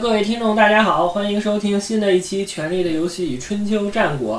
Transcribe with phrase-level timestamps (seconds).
[0.00, 4.38] 各位听众，大家好，欢迎收听新的一期《权力的游戏与春秋战国》。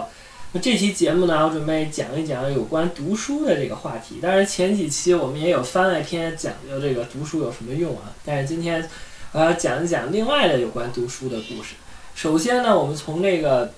[0.51, 4.19] 那这期节目呢，我准备讲一讲有关读书的这个话题。
[4.21, 8.11] 当然，前几期我们也有番外篇讲究这个读书有什么用啊。
[8.25, 8.85] 但是今天
[9.31, 11.75] 我要讲一讲另外的有关读书的故事。
[12.15, 13.67] 首先呢，我们从这个《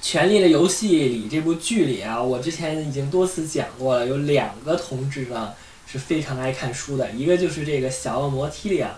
[0.00, 5.52] 权力的游戏》里这部剧里啊，我之前已经多次讲过了，有两个同志呢
[5.84, 8.92] 是非常爱看书的，一个就是这个小恶魔提里昂。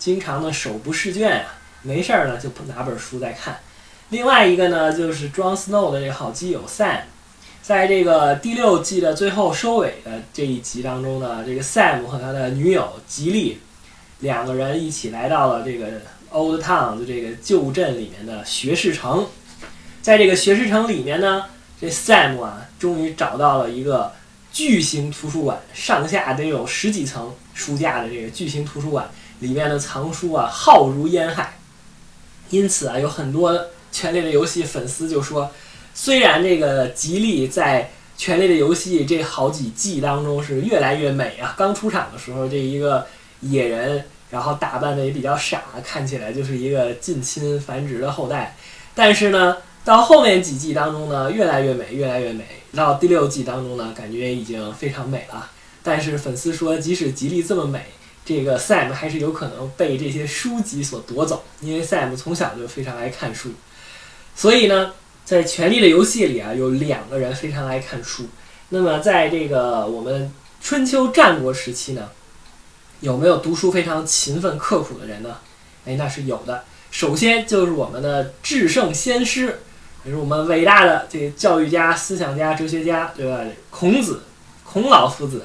[0.00, 3.60] 经常呢手不释卷啊，没事儿呢就拿本书在看。
[4.08, 7.02] 另外一个呢就是 Jon Snow 的这个好基友 Sam，
[7.62, 13.60] 在这个第六季的最后收尾的这一集当中呢，这个 Sam 和他的女友吉利
[14.20, 16.00] 两个人一起来到了这个
[16.32, 19.26] Old Town 的这个旧镇里面的学士城。
[20.00, 21.44] 在这个学士城里面呢，
[21.78, 24.12] 这 Sam 啊终于找到了一个
[24.50, 29.10] 巨型图书馆，上下得有十几层书架的这个巨型图书馆。
[29.40, 31.58] 里面的藏书啊，浩如烟海，
[32.50, 33.52] 因此啊，有很多
[33.90, 35.50] 《权力的游戏》粉丝就说，
[35.94, 43.06] 虽然这个吉利在《权力的游戏》这好几季当中是越来越美啊，刚出场的时候这一个
[43.40, 48.56] 野人，然后打扮的也比较傻，看起来就是一个近亲繁殖的后代，
[48.94, 52.44] 但是呢，到后面几季当中呢，越来越美，越来越美，
[52.74, 55.50] 到第六季当中呢，感觉已经非常美了。
[55.82, 57.86] 但是粉丝说，即使吉利这么美。
[58.30, 63.50] 这个 Sam 还是有可能被这些书籍所夺走，因为 Sam 从小就非常爱看书，
[64.36, 64.92] 所以呢，
[65.24, 68.28] 在《权力的游戏》里啊，有两个人非常爱看书。
[68.68, 70.32] 那么，在这个我们
[70.62, 72.08] 春秋战国时期呢，
[73.00, 75.38] 有没有读书非常勤奋刻苦的人呢？
[75.84, 76.62] 哎，那是有的。
[76.92, 79.58] 首先就是我们的至圣先师，
[80.04, 83.40] 也是我们伟大的这个教育家、思想家、哲学家，对吧？
[83.70, 84.22] 孔子，
[84.62, 85.44] 孔老夫子。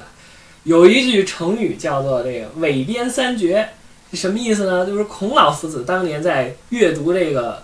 [0.66, 3.68] 有一句成语叫做“这个韦编三绝”，
[4.14, 4.84] 什么意思呢？
[4.84, 7.52] 就是孔老夫子当年在阅读这个《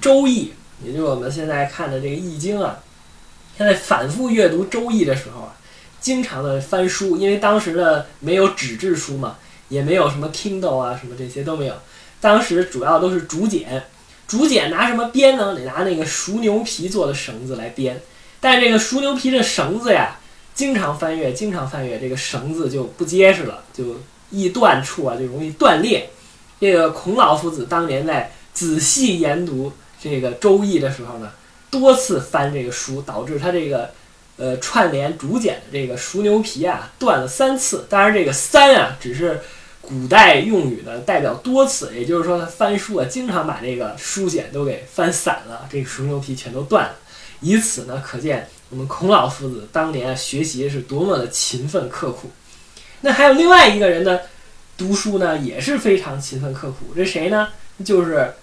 [0.00, 0.46] 周易》，
[0.84, 2.80] 也就是我们现在看的这个《易经》啊，
[3.56, 5.54] 他在反复阅读《周易》的时候啊，
[6.00, 9.36] 经常的翻书，因为当时的没有纸质书嘛，
[9.68, 11.74] 也没有什么 Kindle 啊，什么这些都没有，
[12.20, 13.84] 当时主要都是竹简，
[14.26, 15.54] 竹简拿什么编呢？
[15.54, 18.00] 得拿那个熟牛皮做的绳子来编，
[18.40, 20.16] 但这个熟牛皮的绳子呀。
[20.58, 26.10] 经常翻阅，经常翻阅，这个绳子就不结实了，就易断处啊，就容易断裂。
[26.58, 31.30] 这个孔老夫子当年在仔细研读这个《周易》的时候呢，
[31.70, 33.90] 多次翻这个书，导致他这个
[34.36, 37.86] 呃串联竹简的这个熟牛皮啊断了三次。
[37.88, 39.40] 当然，这个三啊只是
[39.80, 46.96] 古代用语的代表多次，也就是说他翻书啊经常把这个书简都给翻散了，这个熟牛皮全都断了。
[47.42, 48.48] 以此呢，可见。
[48.70, 52.30] 我们孔老夫子当年学习是多么的勤奋刻苦，
[53.00, 54.20] 那还有另外一个人呢，
[54.76, 56.92] 读书呢也是非常勤奋刻苦。
[56.94, 57.48] 这谁呢？
[57.82, 58.34] 就是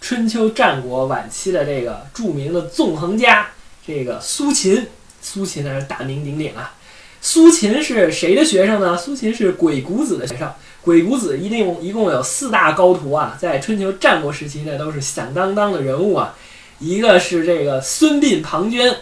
[0.00, 3.50] 春秋战国晚期的这个著名的纵横家，
[3.86, 4.86] 这个苏秦。
[5.20, 6.74] 苏秦那是大名鼎鼎啊。
[7.20, 8.96] 苏秦是谁的学生呢？
[8.96, 10.50] 苏秦是鬼谷子的学生。
[10.80, 16.34] 鬼谷子一定一共有四大高徒啊，在春秋战国时期呢都是响当当的人物啊。
[16.78, 18.94] 一个是这个孙膑、庞涓。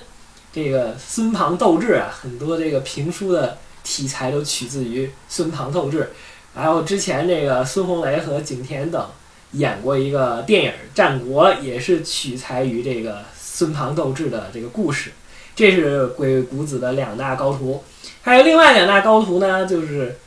[0.60, 6.10] 这个孙庞斗智啊，很多这个评书的题材都取自于孙庞斗智，
[6.52, 9.08] 还有之前这个孙红雷和景甜等
[9.52, 15.12] 演过一个电影《战国》，也是取材于这个孙庞斗智的这个故事。
[15.54, 17.84] 这是鬼谷子的两大高徒，
[18.22, 20.18] 还有另外两大高徒呢，就是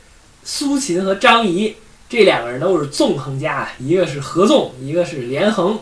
[0.44, 1.76] 苏秦和张仪，
[2.08, 5.78] 这两个人都是纵横家，一个是合纵，一个是连横，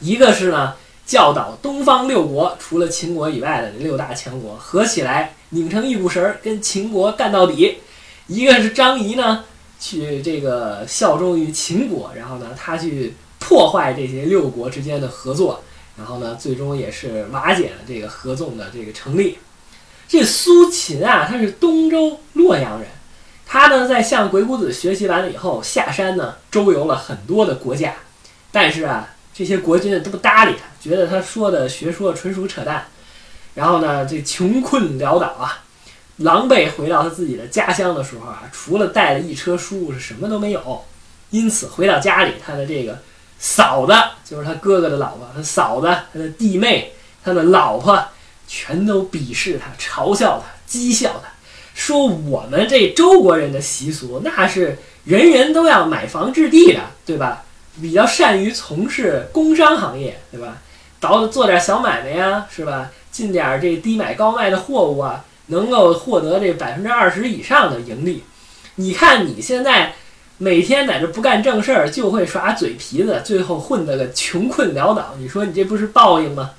[0.00, 0.74] 一个是呢。
[1.10, 7.78] 教导东方六国，除了秦国以外的六大强国合起来拧成一股绳儿，跟秦国干到底。
[8.28, 9.44] 一个是张仪呢，
[9.80, 15.64] 去这个效忠于秦国，然后呢，他去破坏这些六国之间的合作，
[15.98, 19.38] 然后呢，最终也是瓦解了这个合纵的这个成立。
[20.06, 22.86] 这苏秦啊，他是东周洛阳人，
[23.44, 27.96] 他呢在向鬼谷子学习完了以后，下山呢周游了很多的国家，
[28.52, 29.16] 但是啊。
[29.40, 32.86] 这些国君都不搭理他，觉得他说的学说纯属扯淡。
[33.54, 35.64] 然后呢，这穷困潦倒啊，
[36.18, 40.84] 狼狈回到他自己的家乡的时候啊，除了带了一车书，是什么都没有。
[41.30, 42.98] 因此回到家里，他的这个
[43.38, 43.94] 嫂子，
[44.26, 46.92] 就是他哥哥的老婆，他嫂子、他的弟妹、
[47.24, 47.98] 他的老婆，
[48.46, 51.30] 全都鄙视他、嘲笑他、讥笑他，
[51.74, 57.46] 说我们这周国人的习俗，那是人人都要买房置地的，对吧？
[57.80, 60.58] 比较善于从事工商行业，对吧？
[61.00, 62.90] 倒做点小买卖呀，是吧？
[63.10, 68.22] 进点这低买高卖的货物啊，能够获得这百分之二十以上的盈利。
[68.76, 69.94] 你看你现在
[70.38, 75.14] 每天在这不干正事儿，就会耍嘴皮子，最后混得个穷困潦倒。
[75.18, 76.52] 你说你这不是报应吗？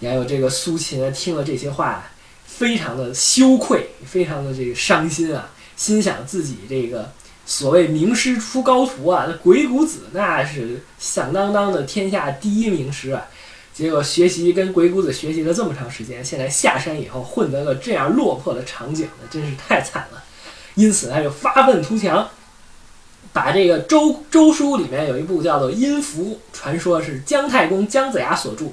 [0.00, 2.10] 还有这个苏秦听了这些话，
[2.44, 7.10] 非常的羞愧，非常的这个伤心啊，心想自己这个
[7.46, 13.24] 所谓名师出高徒啊，那鬼谷子那是响当当的天下第一名师啊，
[13.72, 20.22] 结果学习跟鬼谷子学习了这么长时间，现在下山以后混得了这样落魄的场景，那真是太惨了。
[20.74, 22.28] 因此他就发愤图强。
[23.32, 28.64] 把这个周周书里面有一部叫做《阴符》，传说是姜太公姜子牙所著。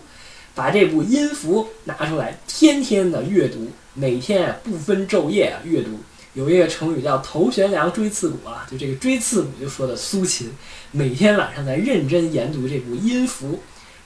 [0.56, 6.00] 把这部《阴符》拿出来，天天的阅读，每天不分昼夜啊阅读。
[6.34, 10.52] 有一个成语叫“头悬梁，锥刺股”啊，就这个锥刺股就说的苏秦，
[10.92, 13.54] 每天晚上在认真研读这部《音符》，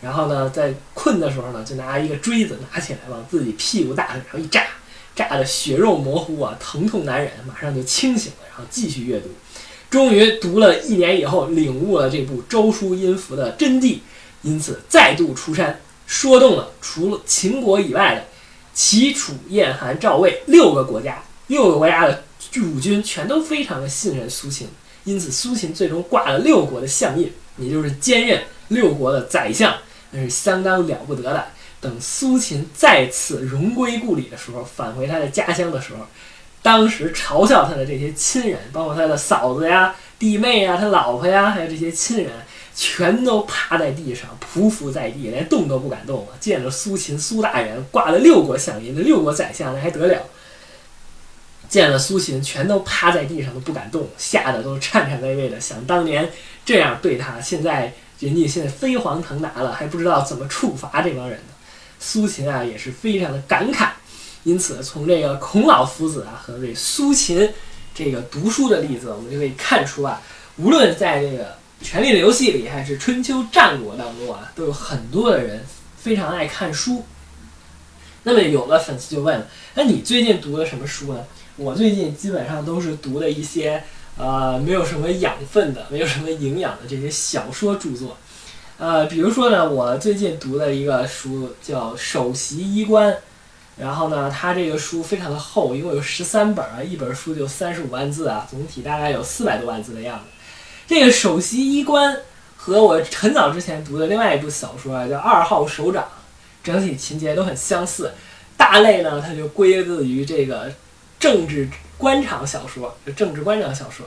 [0.01, 4.63] 然后呢，在困的时候呢，就拿一个锥子拿起来往自己屁股大腿上一扎，
[5.15, 9.29] 扎的血肉模糊啊，疼痛难忍，马上就清醒了，然后继续阅读。
[9.89, 13.99] 终于读了一年以后，领悟了这部《周书音符》的真谛，
[14.41, 18.25] 因此再度出山，说动了除了秦国以外的
[18.73, 24.67] 齐、楚、燕、韩、赵、魏六个国家，六个国家的驻军全都非常的信任苏秦，
[25.03, 29.75] 因此苏秦最终挂了六国的相印，也就是兼任六国的宰相，
[30.11, 31.47] 那是相当了不得的。
[31.79, 36.05] 等苏秦再次荣归故里的时候，返回他的家乡的时候。
[36.63, 42.31] 当时嘲笑他的这些亲人，包括他的嫂子呀、弟妹呀、他老婆呀，还有这些亲人，
[42.75, 46.35] 全都趴在地上，匍匐在地，连动都不敢动啊！
[46.41, 50.21] 见着苏秦苏大人挂了六国相印，那六国宰相那还得了？
[51.69, 55.59] 见了苏秦，全都趴在地上都不敢动，吓得都颤颤巍巍的。
[55.59, 56.29] 想当年
[56.65, 61.53] 这样对他，现在人家现在飞黄腾达了，还不知道怎么处罚这帮人呢。
[61.99, 63.89] 苏秦啊，也是非常的感慨。
[64.43, 67.51] 因此，从这个孔老夫子啊和这苏秦
[67.93, 70.21] 这个读书的例子，我们就可以看出啊，
[70.55, 71.43] 无论在这个
[71.81, 75.65] 《权力的游戏》里，还是春秋战国当中啊，都有很多的人
[75.97, 77.03] 非常爱看书。
[78.23, 81.25] 那么，有的粉丝就问了：那你最近读的什么书呢？
[81.57, 83.83] 我最近基本上都是读的一些
[84.17, 88.15] 呃没有什么养分的、没有什么营养的这些小说著作。
[88.77, 93.11] 呃，比如说呢，我最近读的一个书叫《首席医官》。
[93.79, 100.25] 然后呢，它这个书非常的厚，一共有十三本啊，一本书就三十五万字啊，总体大概有四百多万字的样子。
[100.87, 102.17] 这个首席医官
[102.55, 106.03] 和我很早之前读的另外一部小说啊，叫《二号首长》，
[106.63, 108.11] 整体情节都很相似。
[108.57, 110.73] 大类呢，它就归自于这个
[111.19, 111.67] 政治
[111.97, 114.05] 官场小说，就政治官场小说。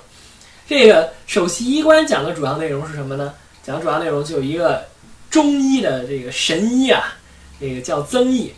[0.66, 3.34] 这个首席医官讲的主要内容是什么呢？
[3.62, 4.86] 讲的主要内容就有一个
[5.28, 7.16] 中医的这个神医啊，
[7.60, 8.52] 这个叫曾毅。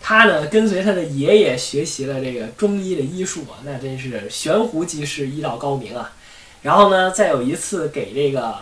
[0.00, 6.12] 他呢，跟随他的爷爷学习了这个中医的医术啊，那真是悬壶济世，医道高明啊。
[6.62, 8.54] 然后呢，再有一次给这个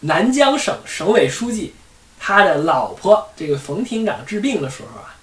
[0.00, 1.74] 南江省省委书记
[2.20, 5.16] 他的老婆这个冯厅长治病的时候啊，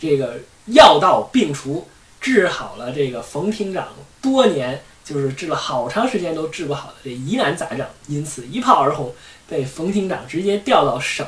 [0.00, 1.86] 这个药到病除，
[2.20, 3.88] 治好了这个冯厅长
[4.20, 9.14] 多年就是治了好长时间都治不好的这疑难杂症，因此一炮而红，
[9.48, 11.26] 被冯厅长直接调到省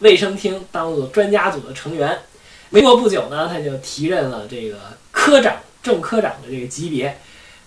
[0.00, 2.18] 卫生厅当做专家组的成员。
[2.70, 4.76] 没过不久呢，他就提任了这个
[5.12, 7.16] 科长、正科长的这个级别，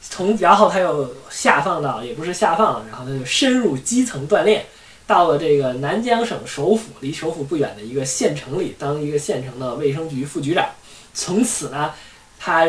[0.02, 4.66] 从然后他又下放到，也不是下放了，然后他就深入基层锻炼，
[5.08, 10.68] 到了这个南江省首府，离首府不远的一个县城里当一个县城的卫生局副局长。
[11.14, 11.94] 从此呢，
[12.40, 12.66] 他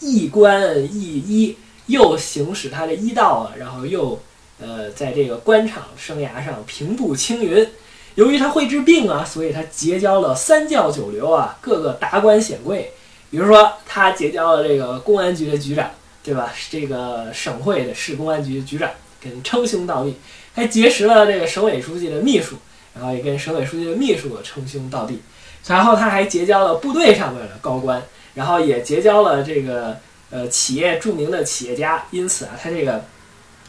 [0.00, 4.20] 一官一医，又行使他的医道啊，然后又
[4.60, 7.68] 呃，在这个官场生涯上平步青云。
[8.16, 12.92] 由于他会治病啊，所以他结交了三教九流啊，各个达官显贵。
[13.30, 15.88] 比如说，他结交了这个公安局的局长，
[16.24, 16.52] 对吧？
[16.68, 18.90] 这个省会的市公安局局长，
[19.22, 20.12] 跟称兄道弟；
[20.52, 22.56] 还结识了这个省委书记的秘书，
[22.92, 25.20] 然后也跟省委书记的秘书称兄道弟。
[25.66, 28.02] 然后他还结交了部队上面的高官，
[28.34, 29.96] 然后也结交了这个
[30.30, 32.04] 呃企业著名的企业家。
[32.10, 33.04] 因此啊，他这个，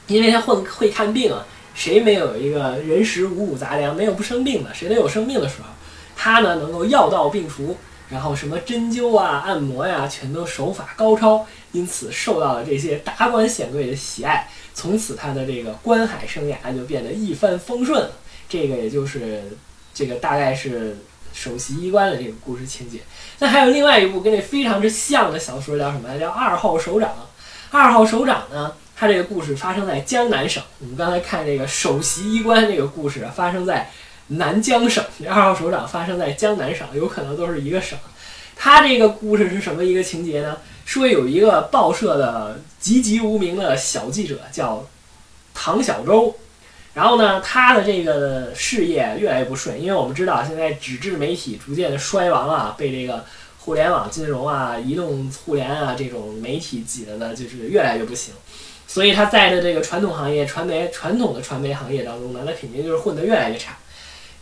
[0.08, 1.46] 因为他会会看病啊。
[1.74, 4.74] 谁没有一个人食五谷杂粮，没有不生病的？
[4.74, 5.70] 谁都有生病的时候。
[6.18, 7.78] 他呢，能够药到病除，
[8.10, 14.50] 然后什么针灸啊、按摩呀，全都手法高超，因此受到了这些达官显贵的喜爱。
[14.74, 18.06] 从此，他的这个观海生涯就变得一帆风顺。
[18.50, 19.42] 这个也就是
[19.94, 20.98] 这个大概是
[21.34, 23.00] 首席医官的这个故事情节。
[23.40, 26.18] 那还有另外一部跟这非常之像的小说，叫什么？
[26.20, 27.10] 叫《二号首长》。
[27.72, 28.74] 二号首长呢？
[28.96, 30.62] 他这个故事发生在江南省。
[30.80, 33.90] 我们刚才看这个首席医官这个故事发生在
[34.28, 37.98] 南江省，这二号首长发生在江南省，有可能都是一个省。
[38.56, 40.58] 他这个故事是什么一个情节呢？
[40.86, 44.86] 说有一个报社的籍籍无名的小记者叫
[45.54, 46.36] 唐小舟。
[46.94, 53.24] 然后呢，他的这个事业越来越不顺，因为我们知道现在纸质媒体逐渐的衰亡啊，被这个
[53.60, 58.34] 互联网金融啊、移动互联啊这种媒体挤的呢，就是越来越不行。
[58.88, 63.78] 所以他在的这个传统行业、传媒传统的传媒行业当中呢，那肯定就是混得越来越差。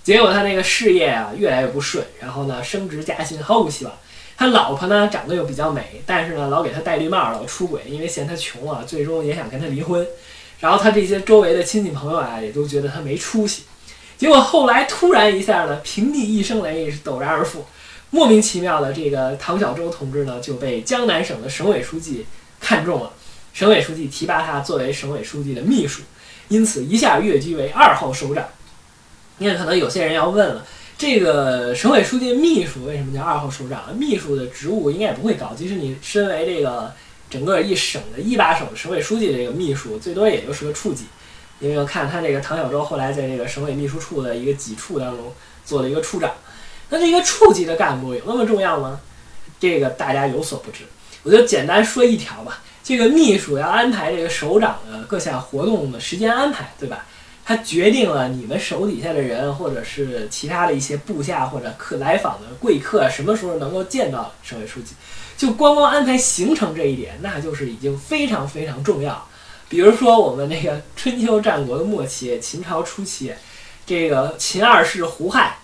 [0.01, 3.93] 结果他那个事业啊越来越不顺，然后呢升职加薪毫无希望。
[4.35, 10.03] 他老婆呢长得又比较美，但是呢老给他戴绿帽，老出轨，因为嫌他穷啊，最终也想跟他离婚。
[10.59, 13.63] 然后他这些周围的亲戚朋友啊，也都觉得他没出息。
[14.17, 17.65] 结果后来突然一下呢，平地一声雷，是陡然而富，
[18.09, 22.25] 莫名其妙的这个唐小舟同志呢就被江南省的省委书记
[22.59, 23.13] 看中了，
[23.53, 26.01] 省委书记提拔他作为省委书记的秘书，
[26.49, 28.45] 因此一下跃居为二号首长。
[29.37, 33.95] 你看，可能有些人要问了，这个省委书记秘书为什么叫二号首长？
[33.95, 36.93] 秘书的职务应该也不会高，即使你身为这个。
[37.29, 41.05] 整个一省的一把手省委书记这个秘书，最多也就是个处级，
[41.59, 45.33] 因为我看他这个唐小舟后来在这个省委秘书处的一个几处当中
[45.63, 46.31] 做了一个处长，
[46.89, 48.99] 那这一个处级的干部有那么重要吗？
[49.59, 50.83] 这个大家有所不知，
[51.23, 52.61] 我就简单说一条吧。
[52.81, 57.05] 这个秘书要安排这个首长的各项活动的时间安排，对吧？
[57.49, 64.93] 他决定了你们手底下的人，或者是其他的一些部下或者客来访的贵客什么时候能够见到省委书记。
[65.35, 69.27] 就光光安排行程这一点，那就是已经非常非常重要。
[69.67, 73.33] 比如说，我们那个春秋战国的末期，秦朝初期，
[73.83, 75.57] 这个秦二世胡亥，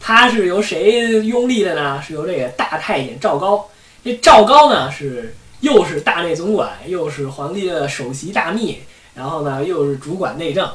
[0.00, 2.00] 他是由谁拥立的呢？
[2.00, 3.68] 是由这个大太监赵高。
[4.02, 8.78] 这赵高呢，是又是大内总管，又是皇帝的首席大秘，
[9.14, 10.66] 然后呢，又是主管内政。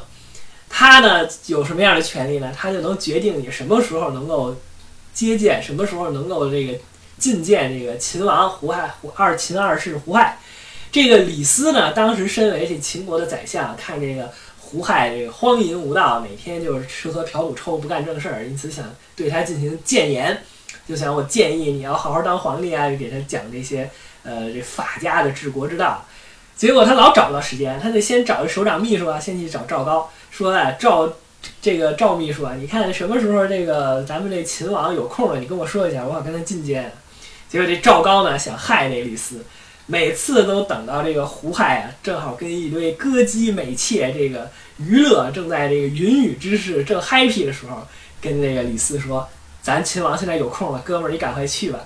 [0.72, 2.52] 他呢，有什么样的权利呢？
[2.56, 4.56] 他就能决定你什么时候能够
[5.14, 6.76] 接见，什么时候能够这个。
[7.20, 10.40] 觐见这个秦王胡亥，胡二秦二世胡亥，
[10.90, 20.42] 这个李斯呢，当时身为这秦国的宰相，看这个胡亥这个荒淫无道，每天就是吃喝嫖赌抽，不干正事儿，因此想对他进行谏言，
[20.88, 23.88] 就想我建议你要好好当皇帝啊，给他讲这些
[24.24, 26.04] 呃这法家的治国之道。
[26.56, 31.12] 结果他老找不到时间，他得先找一首长秘书啊，先去找赵高，说哎赵。
[31.60, 36.92] 这个赵秘书啊，你看什么时候这个咱们这秦王有空了，你跟我说一下，我好跟他觐见。
[37.48, 39.44] 结果这赵高呢想害这李斯，
[39.86, 47.84] 每次都等到这个胡亥啊，正好跟一堆歌姬美妾这个娱乐，正在这个云雨之势正 happy 的时候，
[48.20, 49.28] 跟那个李斯说
[49.62, 51.80] ：“咱秦王现在有空了，哥们儿你赶快去吧。”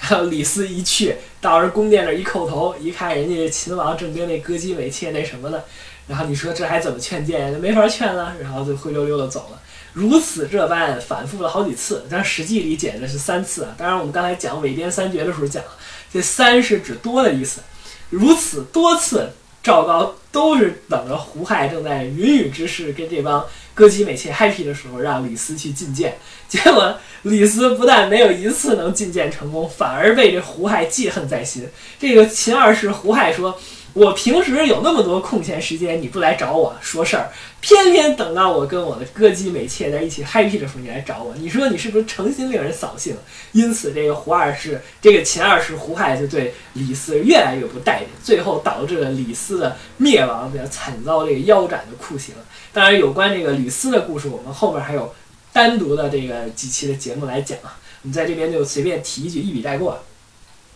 [0.00, 5.60] 然后李斯一去到人宫殿那一叩头，一看人家秦王正跟那歌姬美妾那什么呢，
[6.10, 7.52] 然后你说这还怎么劝谏？
[7.60, 9.60] 没法劝了，然后就灰溜溜的走了。
[9.92, 13.74] 如此这般反复了好几次，但《史记》里写的是三次啊。
[13.78, 15.70] 当然，我们刚才讲韦编三绝的时候讲了，
[16.12, 17.60] 这三是指多的意思。
[18.08, 19.30] 如此多次，
[19.62, 26.18] 赵高都是等着胡亥正在云雨之势跟这帮歌姬美妾 happy 的时候，让李斯去觐见。
[26.48, 31.68] 结果李斯不但没有一次能觐见成功，反而被这胡亥记恨在心。
[32.00, 33.56] 这个秦二世胡亥说。
[33.92, 37.28] 我平时有那么多空闲时间，你不来找我说事儿，
[37.60, 43.16] 偏偏等到我跟我的歌姬美妾在一起 happy 的时候，你来找我，你说你是不是诚心令人扫兴？
[43.50, 52.34] 因此，这个胡二世，这个秦二世胡亥就对李斯越来越不待见，最后导致了李斯的灭亡，比较惨遭这个腰斩的酷刑。
[52.72, 55.12] 当然，有关这个李斯的故事，我们后面还有
[55.52, 57.76] 单独的这个几期的节目来讲啊。
[58.02, 60.04] 我们在这边就随便提一句，一笔带过。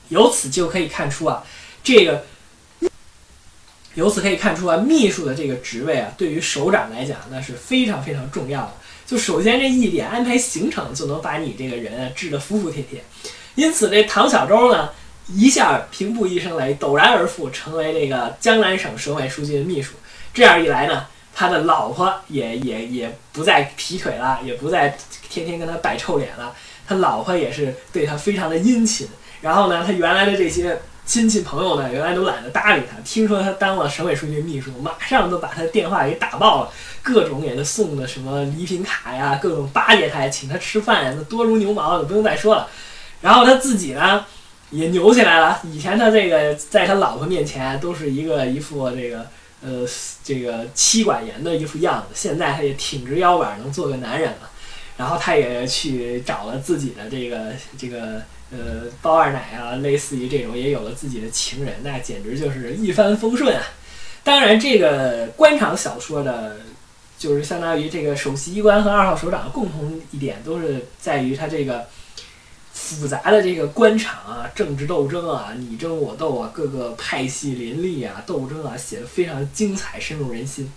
[0.09, 1.45] 由此就可以看出啊，
[1.85, 2.25] 这个。
[3.95, 8.73] 由此可以看出啊，秘书的这个职位啊，对于首长来讲那是非常非常重要的。
[9.07, 13.05] 就首先这一点，安排行程就能把你这个人治得服服帖帖。
[13.55, 14.91] 因此，这唐小舟呢，
[15.29, 19.93] 一下平步一声雷，陡然而富，成为这个江南省省委书记的秘书。
[20.33, 24.97] 这样一来呢，他的老婆也也也不再劈腿了，也不再
[25.29, 26.53] 天天跟他摆臭脸了。
[26.89, 29.07] 他老婆也是对他非常的殷勤。
[29.41, 30.77] 然后呢，他原来的这些。
[31.07, 32.99] 亲戚朋友呢，原来都懒得搭理他。
[33.05, 42.67] 听说他当了省委书记秘书，马上都把他电话给打爆了，各种给他送的什么礼品卡呀，各种巴结他，请他吃饭呀，那多如牛毛，就不用再说了。
[43.21, 44.25] 然后他自己呢，
[44.71, 45.61] 也牛起来了。
[45.65, 49.27] 以前他这个在他老婆面前都是一个一副这个
[49.63, 49.87] 呃
[50.23, 54.51] 这个妻管严的一副样子，现在他也挺直腰板，能做个男人了。
[54.97, 58.23] 然后他也去找了自己的这个这个。
[58.57, 63.63] 呃，包二奶啊，类似于这种也有了自己的情人，那简直就是一帆风顺啊！
[64.23, 66.57] 当然，这个官场小说的，
[67.19, 71.87] 就是相当于这个首席医官和二号首长共同一点，都是在于他这个
[72.73, 80.73] 复杂的这个官场啊，政治斗争啊，你争我斗啊，各个派系林立啊，斗争啊，写的非常精彩，深入人心。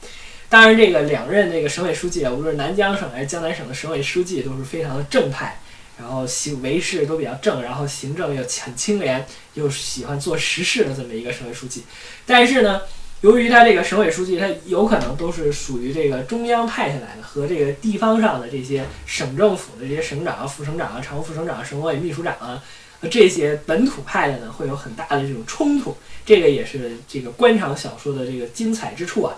[0.49, 5.59] 当然，这个两任这个省委书记啊，无论是南江省还是江南省的省委书记，都是非常的正派，
[5.99, 9.25] 然后行为事都比较正，然后行政又很清廉，
[9.55, 11.83] 又喜欢做实事的这么一个省委书记。
[12.25, 12.81] 但是呢，
[13.21, 22.63] 由于他这个省委书记，他有可能都是属于这个中央派下来的，和这个地方上的这些省政府的这些省长啊、副省长啊、常务副省长、省委秘书长啊，
[23.09, 25.97] 这些本土派的呢，会有很大的这种冲突。
[26.25, 29.35] 这个也是这个官场小说的这个精彩之处啊。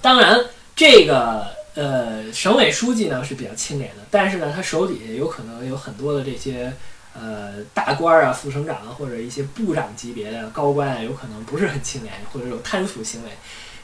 [0.00, 1.46] 当然，这个
[1.78, 6.72] 呃，省委书记呢是比较清廉的，但是呢，他手底下有可能有很多的这些
[7.14, 13.30] 呃大官啊、副省长啊，或者一些部长级别的高官啊，有可能不是很清廉，或者有贪腐行为。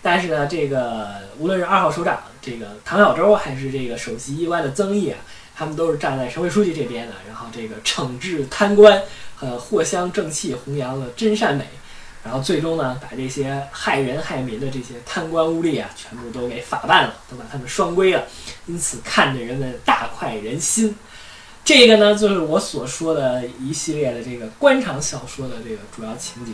[0.03, 1.09] 但是呢，这个
[1.39, 5.21] 无论是二号首长这个唐小舟，还是这个首席医官的曾毅啊，
[5.55, 9.01] 他们都是站在省委书记这边的，然后这个惩治贪官，
[9.39, 11.65] 呃，藿香正气，弘扬了真善美。
[12.25, 18.25] 然后最终呢，把这些害人害民的这些贪官污吏啊，全部都给法办了，都把他们双规了，
[18.67, 20.97] 因此看着人们大快人心。
[21.63, 26.53] 这个呢，就是我所说的一系列的这个官场小说的这个主要情节。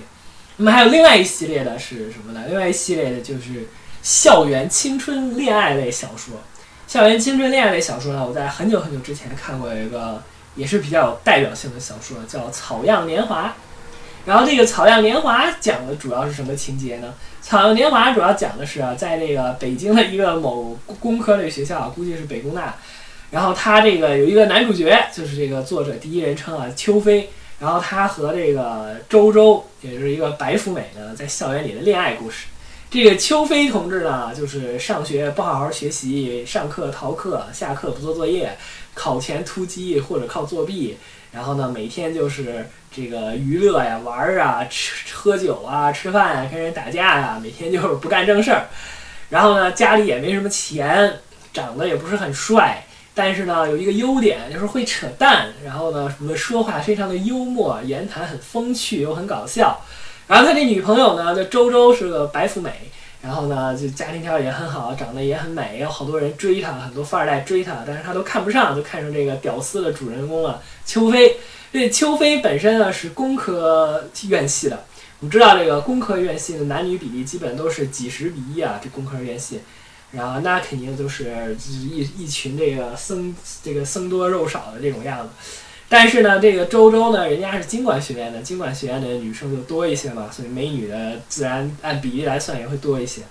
[0.57, 2.45] 那么还有另外一系列的是什么呢？
[2.49, 3.69] 另外一系列的就是
[4.03, 6.35] 校园青春恋爱类小说。
[6.89, 10.21] 校园青春恋爱类小说呢，我在很久很久之前看过一个
[10.57, 13.47] 也是比较有代表性的小说，叫《草样年华》。
[14.27, 17.15] 然后这个《草样年华》讲的主要是什么情节呢？
[17.47, 22.77] 《草样年华》主要讲的是啊，在这个北京的一个某工科类学校，估计是北工大。
[23.31, 27.31] 然后他这个有一个男主角，就是这个作者第一人称啊，邱飞。
[27.59, 32.47] 然后他和这个周周，也就是一个白富美呢，在校园里的恋爱故事。
[32.91, 38.59] 这个邱飞同志呢，就是上学不好好学习，上课逃课，下课不做作业，
[38.95, 40.97] 考前突击或者靠作弊。
[41.31, 48.67] 然后呢，每天就是这个娱乐呀、玩儿啊、吃喝酒啊、吃饭啊、跟人打架呀，每天就是不干正事儿。
[49.29, 51.21] 然后呢，家里也没什么钱，
[51.53, 55.47] 长得也不是很帅，但是呢，有一个优点就是会扯淡。
[55.65, 59.81] 然后呢，什么说话非常的幽默，言谈很风趣又很搞笑。
[60.31, 62.71] 然后他这女朋友呢，叫周周，是个白富美。
[63.21, 71.37] 然后呢，就家庭条件也很好，长得也很美，有好多人追她，很多富二代追她，但是她都看不上，就看上这个屌丝的主人公了，邱飞。
[71.73, 74.85] 这邱飞本身呢是工科院系的，
[75.19, 79.61] 我们知道这个工科院系的男女比例基本都是几十比一啊，这工科院系，
[80.13, 85.35] 然后那肯定就是一一群这个僧这个僧多肉少的这种样子。
[85.93, 93.23] 但是呢，这个周周呢，人家是经管学院的，经管学院的女生就多一些嘛，所以美女的自然按比例来算也会多一些。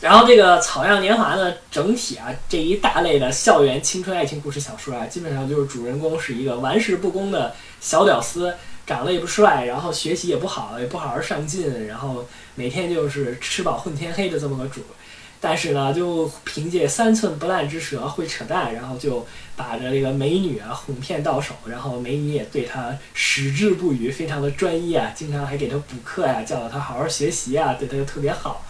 [0.00, 8.54] 然后这个《草样年华》呢，整体啊这一大类的校园青春爱情故事小说啊，基本上就是主人公是一个玩世不恭的小屌丝，
[8.86, 14.82] 长得也不帅，然后学习也不好，也不好好上进，然后每天就是吃饱混天黑的这么个主。
[15.40, 28.64] 但是呢，就凭借三寸不烂之舌会扯淡，然后就把着这个美女啊哄骗到手，然后美女也对他矢志不渝，非常的专一啊，经常还给他补课呀，教导他好好学习啊，对他就特别好。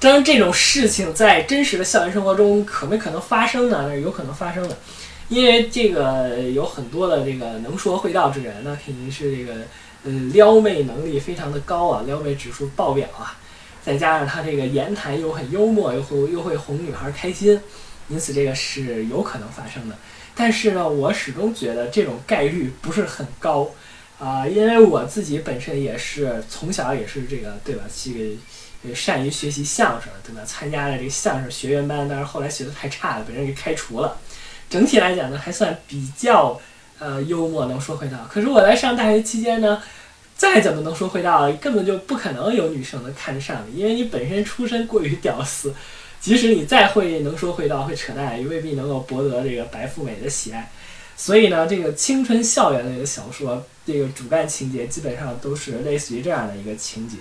[0.00, 3.86] 当然，这种事情在真实的校园生活中可没可能发生呢？
[3.88, 4.76] 那是有可能发生的，
[5.28, 9.60] 因为这个有很多的这个能说会道之人，那肯定是这个
[10.04, 13.38] 嗯撩妹能力非常的高啊，撩妹指数爆表啊。
[13.88, 17.58] 再加上他这个言谈又很幽默，又会又会哄女孩开心，
[18.08, 19.96] 因此这个是有可能发生的。
[20.34, 23.70] 但是呢，我始终觉得这种概率不是很高
[24.18, 27.84] 啊，因为我自己本身也是从小也是这个对吧？
[27.90, 30.42] 这个善于学习相声对吧？
[30.44, 34.18] 参加了这个相声学员班，但是后来学的太差了，被人给开除了。
[34.68, 36.60] 整体来讲呢，还算比较
[36.98, 38.18] 呃幽默，能说会道。
[38.30, 39.80] 可是我在上大学期间呢。
[40.38, 45.74] 再怎么能说会道，根本就不可能有女生能看得上你，因为你本身出身过于屌丝。
[46.20, 50.68] 即使你再会能说会道、会扯淡，也未必能够博得这个白富美的喜爱。
[51.16, 57.18] 所以呢，这个青春校园类的小说，这个主干情节基本上都是类似于这样的一个情节。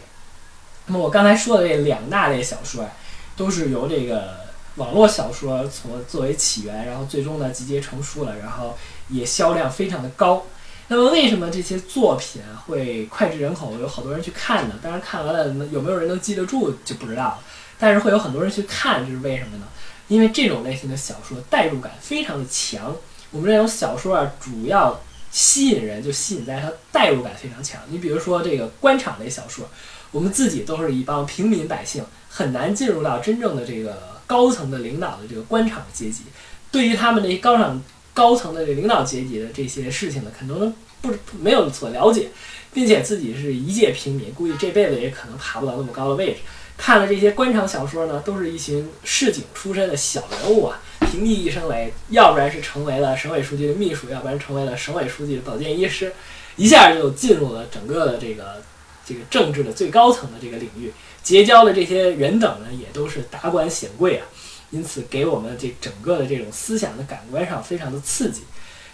[0.87, 2.91] 那么我刚才说的这两大类小说啊，
[3.35, 4.35] 都是由这个
[4.75, 8.75] 网络小说从作为起源，然后最终呢集结成书了，然后
[9.09, 10.43] 也销量非常的高。
[10.89, 14.75] 那么为什么这些作品会脍炙人口，有好多人去看呢？
[14.81, 17.39] 当然看完了有没有人能记得住就不知道了。
[17.77, 19.67] 但是会有很多人去看，这是为什么呢？
[20.07, 22.95] 因为这种类型的小说代入感非常的强。
[23.31, 24.97] 我们这种小说啊，主要
[25.29, 27.81] 吸引人就吸引在它代入感非常强。
[27.89, 29.69] 你比如说这个官场类小说，
[30.11, 36.23] 我们自己都是一帮平民百姓，很难进入到真正的这个高层的领导的这个官场阶级。
[36.71, 37.83] 对于他们这高场。
[38.17, 42.29] 高层的这领导阶级的这些事情呢，可能不没有所了解，
[42.73, 46.37] 并且自己是一介平民，估计这辈子也可能爬不到那么高的位置。
[46.75, 56.11] 看了这些官场小说呢，都是一群市井出身的小人物啊，平地一声雷，要不然是成为了省委书记的秘书，要不然成为了省委书记的保健医师，
[56.55, 58.63] 一下就进入了整个的这个
[59.05, 64.25] 这个政治的最高层的这个领域，结交的这些人等呢，也都是达官显贵啊，
[64.69, 68.41] 因此给我们这整个的这种思想的感官上非常的刺激。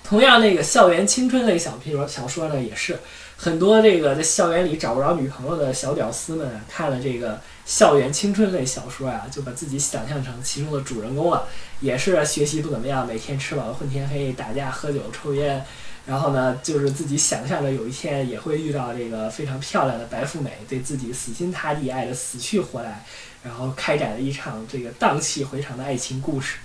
[0.03, 2.99] 同样，那个校园青春类小说小说呢，也是
[3.37, 11.47] 很多这个在校园里找不着女朋友的小屌丝们看了这个校园青春类小说啊，就把自己想象成其中的主人公了。
[11.79, 15.63] 也是学习不怎么样，每天吃饱混天黑，打架喝酒抽烟，
[16.05, 23.05] 然后呢，就是自己想象着有一天也会遇到这个非常漂亮的白富美，对自己死心塌地爱的死去活来，
[23.43, 26.57] 然后开展了一场这个荡气回肠的爱情故事。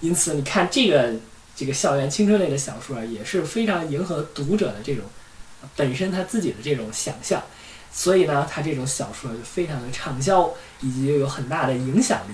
[0.00, 1.14] 因此，你看这个。
[1.56, 5.04] 这个校园青春类的小说啊，也是非常迎合读者的这种
[5.76, 7.40] 本身他自己的这种想象，
[7.92, 12.32] 所以呢，他这种小说就非常的畅销，以及有很大的影响力。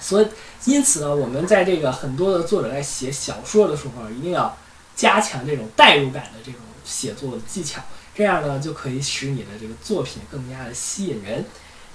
[0.00, 0.26] 所以，
[0.64, 4.56] 因此呢，我们在这个很多的作者在写小说的时候，一定要
[4.96, 7.82] 加强这种代入感的这种写作技巧，
[8.14, 11.44] 这样呢，就可以使你的这个作品更加的吸引人。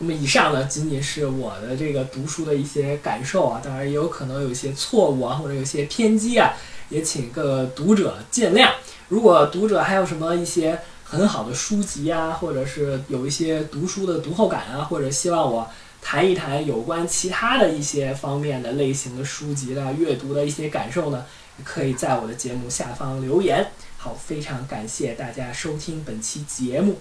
[0.01, 6.53] 那么以上呢，仅仅是我的这个读书的一些感受啊，当然也有可能有一些错误啊，或者有些偏激啊，
[6.87, 8.69] 也请各个读者见谅。
[9.09, 15.67] 如果读者还有什么一些很好的书籍啊，或者是有一些读书的读后感啊，或者希望我
[16.01, 21.25] 谈一谈有关其他的一些方面的类型的书籍的阅读的一些感受呢，
[21.65, 23.67] 可以在我的节目下方留言。
[23.97, 26.99] 好，非常感谢大家收听本期节目。